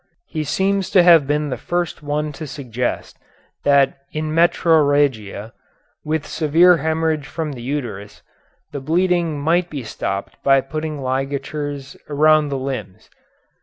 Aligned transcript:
He 0.25 0.43
seems 0.43 0.89
to 0.97 1.03
have 1.03 1.27
been 1.27 1.49
the 1.51 1.59
first 1.61 2.01
one 2.01 2.31
to 2.31 2.47
suggest 2.47 3.19
that 3.63 3.99
in 4.11 4.33
metrorrhagia, 4.33 5.51
with 6.03 6.25
severe 6.25 6.77
hemorrhage 6.77 7.27
from 7.27 7.51
the 7.51 7.61
uterus, 7.61 8.23
the 8.71 8.81
bleeding 8.81 9.39
might 9.39 9.69
be 9.69 9.83
stopped 9.83 10.41
by 10.41 10.59
putting 10.61 11.03
ligatures 11.03 11.95
around 12.09 12.49
the 12.49 12.57
limbs. 12.57 13.11